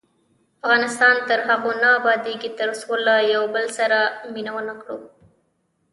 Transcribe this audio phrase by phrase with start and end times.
[0.63, 3.97] افغانستان تر هغو نه ابادیږي، ترڅو له یو بل سره
[4.33, 4.97] مینه ونه کړو.